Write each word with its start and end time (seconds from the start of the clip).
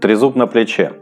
Трезуб 0.00 0.34
на 0.34 0.46
плече. 0.46 0.92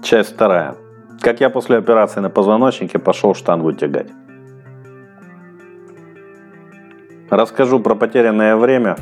Часть 0.00 0.34
вторая. 0.34 0.76
Как 1.20 1.40
я 1.40 1.50
после 1.50 1.76
операции 1.76 2.20
на 2.20 2.30
позвоночнике 2.30 3.00
пошел 3.00 3.34
штангу 3.34 3.72
тягать. 3.72 4.10
Расскажу 7.30 7.80
про 7.80 7.96
потерянное 7.96 8.54
время, 8.54 8.96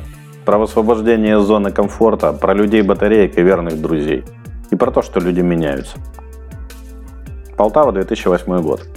про 0.47 0.57
высвобождение 0.57 1.39
из 1.39 1.43
зоны 1.43 1.71
комфорта, 1.71 2.33
про 2.33 2.55
людей 2.55 2.81
батареек 2.81 3.37
и 3.37 3.43
верных 3.43 3.79
друзей. 3.79 4.25
И 4.71 4.77
про 4.77 4.91
то, 4.91 5.03
что 5.03 5.21
люди 5.21 5.43
меняются. 5.43 5.99
Полтава, 7.59 7.93
2008 7.93 8.63
год. 8.63 8.89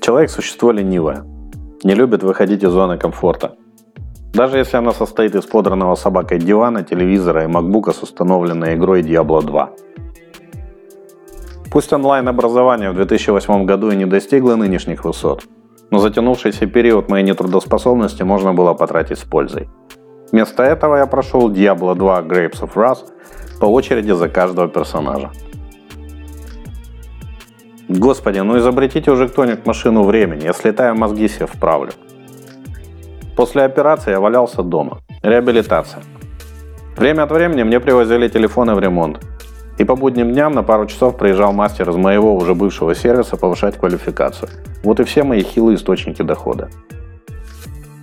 Человек– 0.00 0.30
существо 0.32 0.72
ленивое. 0.72 1.22
Не 1.84 1.94
любит 1.94 2.24
выходить 2.24 2.64
из 2.64 2.70
зоны 2.70 2.98
комфорта– 2.98 3.54
даже 4.36 4.58
если 4.58 4.76
она 4.76 4.92
состоит 4.92 5.34
из 5.34 5.46
подранного 5.46 5.94
собакой 5.94 6.38
дивана, 6.38 6.84
телевизора 6.84 7.44
и 7.44 7.46
макбука 7.46 7.92
с 7.92 8.02
установленной 8.02 8.74
игрой 8.74 9.00
Diablo 9.00 9.42
2. 9.42 9.70
Пусть 11.72 11.92
онлайн-образование 11.92 12.90
в 12.90 12.94
2008 12.94 13.64
году 13.64 13.90
и 13.90 13.96
не 13.96 14.04
достигло 14.04 14.56
нынешних 14.56 15.04
высот, 15.04 15.44
но 15.90 15.98
затянувшийся 15.98 16.66
период 16.66 17.08
моей 17.08 17.24
нетрудоспособности 17.24 18.24
можно 18.24 18.52
было 18.52 18.74
потратить 18.74 19.18
с 19.18 19.24
пользой. 19.24 19.70
Вместо 20.32 20.62
этого 20.62 20.96
я 20.96 21.06
прошел 21.06 21.50
Diablo 21.50 21.94
2 21.94 22.20
Grapes 22.22 22.60
of 22.60 22.74
Wrath 22.74 23.06
по 23.58 23.64
очереди 23.64 24.12
за 24.12 24.28
каждого 24.28 24.68
персонажа. 24.68 25.30
Господи, 27.88 28.40
ну 28.40 28.58
изобретите 28.58 29.10
уже 29.10 29.28
кто-нибудь 29.28 29.64
машину 29.64 30.02
времени, 30.02 30.44
я 30.44 30.52
слетаю 30.52 30.94
мозги 30.94 31.26
себе 31.26 31.46
вправлю. 31.46 31.92
После 33.36 33.64
операции 33.64 34.12
я 34.12 34.20
валялся 34.20 34.62
дома. 34.62 34.98
Реабилитация. 35.22 36.02
Время 36.96 37.24
от 37.24 37.30
времени 37.30 37.62
мне 37.64 37.80
привозили 37.80 38.28
телефоны 38.28 38.74
в 38.74 38.78
ремонт. 38.78 39.20
И 39.76 39.84
по 39.84 39.94
будним 39.94 40.32
дням 40.32 40.54
на 40.54 40.62
пару 40.62 40.86
часов 40.86 41.18
приезжал 41.18 41.52
мастер 41.52 41.90
из 41.90 41.96
моего 41.96 42.34
уже 42.34 42.54
бывшего 42.54 42.94
сервиса 42.94 43.36
повышать 43.36 43.76
квалификацию. 43.76 44.48
Вот 44.82 45.00
и 45.00 45.04
все 45.04 45.22
мои 45.22 45.42
хилые 45.42 45.76
источники 45.76 46.22
дохода. 46.22 46.70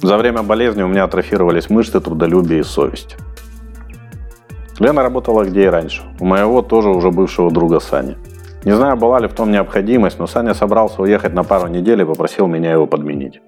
За 0.03 0.17
время 0.17 0.43
болезни 0.43 0.83
у 0.83 0.87
меня 0.87 1.05
атрофировались 1.05 1.71
мышцы, 1.71 1.99
трудолюбие 1.99 2.59
и 2.59 2.63
совесть. 2.63 3.17
Лена 4.77 5.01
работала 5.01 5.45
где 5.45 5.63
и 5.63 5.67
раньше. 5.67 6.03
У 6.19 6.25
моего 6.25 6.61
тоже 6.61 6.89
уже 6.89 7.09
бывшего 7.09 7.49
друга 7.49 7.79
Сани. 7.79 8.17
Не 8.65 8.73
знаю, 8.73 8.97
была 8.97 9.19
ли 9.19 9.27
в 9.27 9.33
том 9.33 9.51
необходимость, 9.51 10.19
но 10.19 10.27
Саня 10.27 10.53
собрался 10.53 11.01
уехать 11.01 11.33
на 11.33 11.43
пару 11.43 11.67
недель 11.67 12.01
и 12.01 12.05
попросил 12.05 12.45
меня 12.45 12.71
его 12.71 12.85
подменить. 12.85 13.41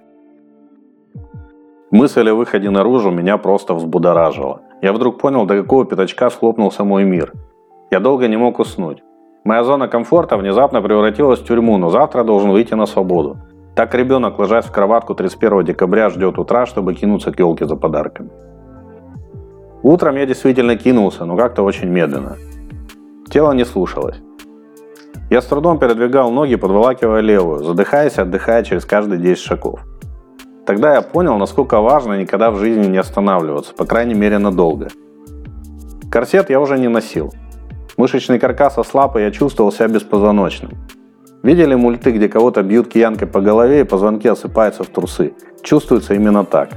Мысль 1.91 2.27
о 2.29 2.35
выходе 2.35 2.69
наружу 2.71 3.11
меня 3.11 3.37
просто 3.37 3.75
взбудоражила. 3.75 4.61
Я 4.81 4.91
вдруг 4.91 5.19
понял, 5.19 5.45
до 5.45 5.61
какого 5.61 5.85
пятачка 5.85 6.29
схлопнулся 6.31 6.83
мой 6.83 7.03
мир. 7.03 7.31
Я 7.91 7.99
долго 7.99 8.27
не 8.27 8.37
мог 8.37 8.59
уснуть. 8.59 9.03
Моя 9.43 9.63
зона 9.63 9.87
комфорта 9.87 10.37
внезапно 10.37 10.81
превратилась 10.81 11.39
в 11.39 11.45
тюрьму, 11.45 11.77
но 11.77 11.91
завтра 11.91 12.23
должен 12.23 12.49
выйти 12.49 12.73
на 12.73 12.87
свободу. 12.87 13.37
Так 13.75 13.93
ребенок, 13.93 14.39
ложась 14.39 14.65
в 14.65 14.71
кроватку 14.71 15.13
31 15.13 15.63
декабря, 15.63 16.09
ждет 16.09 16.39
утра, 16.39 16.65
чтобы 16.65 16.95
кинуться 16.95 17.31
к 17.31 17.39
елке 17.39 17.65
за 17.65 17.75
подарками. 17.75 18.31
Утром 19.83 20.15
я 20.15 20.25
действительно 20.25 20.75
кинулся, 20.77 21.25
но 21.25 21.37
как-то 21.37 21.61
очень 21.61 21.89
медленно. 21.89 22.37
Тело 23.29 23.51
не 23.51 23.63
слушалось. 23.63 24.19
Я 25.29 25.41
с 25.41 25.45
трудом 25.45 25.77
передвигал 25.77 26.31
ноги, 26.31 26.55
подволакивая 26.55 27.21
левую, 27.21 27.63
задыхаясь, 27.63 28.17
отдыхая 28.17 28.63
через 28.63 28.85
каждые 28.85 29.21
10 29.21 29.43
шагов. 29.43 29.81
Тогда 30.65 30.95
я 30.95 31.01
понял, 31.01 31.37
насколько 31.37 31.79
важно 31.79 32.19
никогда 32.19 32.49
в 32.49 32.57
жизни 32.57 32.87
не 32.87 32.97
останавливаться, 32.97 33.73
по 33.73 33.85
крайней 33.85 34.15
мере 34.15 34.39
надолго. 34.39 34.87
Корсет 36.11 36.49
я 36.49 36.59
уже 36.59 36.79
не 36.79 36.87
носил. 36.87 37.33
Мышечный 37.97 38.39
каркас 38.39 38.77
ослаб, 38.77 39.15
и 39.17 39.21
я 39.21 39.31
чувствовал 39.31 39.71
себя 39.71 39.87
беспозвоночным. 39.87 40.71
Видели 41.43 41.75
мульты, 41.75 42.11
где 42.11 42.27
кого-то 42.27 42.63
бьют 42.63 42.87
киянкой 42.87 43.27
по 43.27 43.41
голове 43.41 43.81
и 43.81 43.83
позвонки 43.83 44.27
осыпаются 44.27 44.83
в 44.83 44.87
трусы? 44.87 45.33
Чувствуется 45.61 46.15
именно 46.15 46.43
так. 46.43 46.69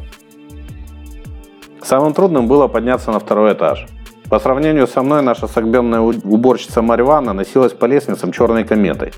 Самым 1.82 2.12
трудным 2.12 2.46
было 2.46 2.68
подняться 2.68 3.10
на 3.10 3.18
второй 3.18 3.54
этаж. 3.54 3.86
По 4.28 4.38
сравнению 4.38 4.86
со 4.86 5.02
мной 5.02 5.22
наша 5.22 5.48
согбенная 5.48 6.00
уборщица 6.00 6.82
Марьвана 6.82 7.32
носилась 7.32 7.72
по 7.72 7.86
лестницам 7.86 8.30
черной 8.30 8.64
кометой. 8.64 9.12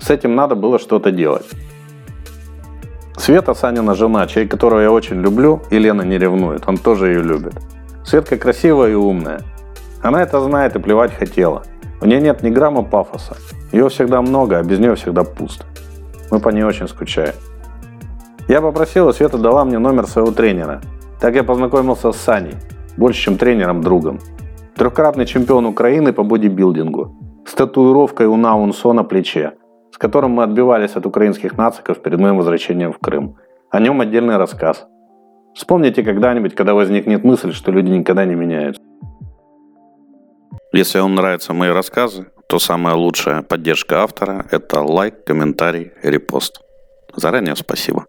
С 0.00 0.10
этим 0.10 0.34
надо 0.34 0.56
было 0.56 0.80
что-то 0.80 1.12
делать. 1.12 1.46
Света 3.22 3.54
Санина 3.54 3.94
жена, 3.94 4.26
чей, 4.26 4.48
которого 4.48 4.80
я 4.80 4.90
очень 4.90 5.20
люблю, 5.20 5.62
и 5.70 5.78
Лена 5.78 6.02
не 6.02 6.18
ревнует, 6.18 6.64
он 6.66 6.76
тоже 6.76 7.06
ее 7.06 7.22
любит. 7.22 7.54
Светка 8.04 8.36
красивая 8.36 8.90
и 8.90 8.94
умная. 8.94 9.42
Она 10.02 10.24
это 10.24 10.40
знает 10.40 10.74
и 10.74 10.80
плевать 10.80 11.14
хотела. 11.14 11.62
У 12.00 12.06
нее 12.06 12.20
нет 12.20 12.42
ни 12.42 12.50
грамма 12.50 12.82
пафоса. 12.82 13.36
Ее 13.70 13.88
всегда 13.90 14.22
много, 14.22 14.58
а 14.58 14.64
без 14.64 14.80
нее 14.80 14.96
всегда 14.96 15.22
пусто. 15.22 15.66
Мы 16.32 16.40
по 16.40 16.48
ней 16.48 16.64
очень 16.64 16.88
скучаем. 16.88 17.34
Я 18.48 18.60
попросил, 18.60 19.08
и 19.08 19.12
Света 19.12 19.38
дала 19.38 19.64
мне 19.64 19.78
номер 19.78 20.08
своего 20.08 20.32
тренера. 20.32 20.80
Так 21.20 21.36
я 21.36 21.44
познакомился 21.44 22.10
с 22.10 22.16
Саней, 22.16 22.56
больше, 22.96 23.20
чем 23.20 23.38
тренером-другом. 23.38 24.18
Трехкратный 24.74 25.26
чемпион 25.26 25.66
Украины 25.66 26.12
по 26.12 26.24
бодибилдингу. 26.24 27.14
С 27.46 27.54
татуировкой 27.54 28.26
у 28.26 28.36
Наунсо 28.36 28.92
на 28.92 29.04
плече 29.04 29.52
с 29.92 29.98
которым 29.98 30.32
мы 30.32 30.42
отбивались 30.42 30.96
от 30.96 31.06
украинских 31.06 31.56
нациков 31.56 32.02
перед 32.02 32.18
моим 32.18 32.38
возвращением 32.38 32.92
в 32.92 32.98
Крым. 32.98 33.36
О 33.70 33.78
нем 33.78 34.00
отдельный 34.00 34.36
рассказ. 34.36 34.86
Вспомните 35.54 36.02
когда-нибудь, 36.02 36.54
когда 36.54 36.74
возникнет 36.74 37.24
мысль, 37.24 37.52
что 37.52 37.70
люди 37.70 37.90
никогда 37.90 38.24
не 38.24 38.34
меняются. 38.34 38.82
Если 40.72 40.98
вам 40.98 41.14
нравятся 41.14 41.52
мои 41.52 41.70
рассказы, 41.70 42.26
то 42.48 42.58
самая 42.58 42.94
лучшая 42.94 43.42
поддержка 43.42 44.02
автора– 44.02 44.46
это 44.50 44.80
лайк, 44.80 45.24
комментарий, 45.24 45.92
репост. 46.02 46.60
Заранее 47.14 47.56
спасибо. 47.56 48.06